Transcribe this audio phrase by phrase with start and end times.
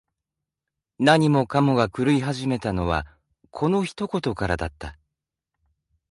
[0.97, 3.05] 何もかもが狂い始めたのは、
[3.51, 4.97] この一言からだった。